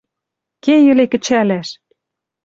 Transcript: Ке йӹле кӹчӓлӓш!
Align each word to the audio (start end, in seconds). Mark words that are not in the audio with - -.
Ке 0.63 0.75
йӹле 0.85 1.05
кӹчӓлӓш! 1.11 1.69